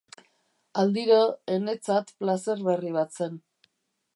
Aldiro, 0.83 1.17
enetzat, 1.57 2.09
plazer 2.23 2.65
berri 2.71 2.95
bat 2.97 3.17
zen. 3.21 3.37